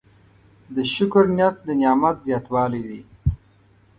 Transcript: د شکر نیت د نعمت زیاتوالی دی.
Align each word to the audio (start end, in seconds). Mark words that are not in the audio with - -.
د 0.75 0.77
شکر 0.93 1.23
نیت 1.37 1.55
د 1.67 1.69
نعمت 1.81 2.15
زیاتوالی 2.27 2.81
دی. 2.89 3.01